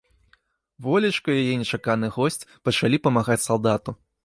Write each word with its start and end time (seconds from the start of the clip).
Волечка 0.85 1.35
і 1.35 1.43
яе 1.43 1.59
нечаканы 1.65 2.11
госць 2.17 2.43
пачалі 2.71 3.03
памагаць 3.07 3.39
салдату. 3.49 3.99